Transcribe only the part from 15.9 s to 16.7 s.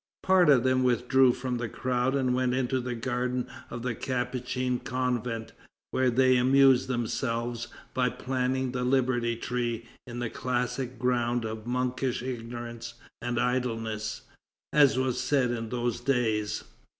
days.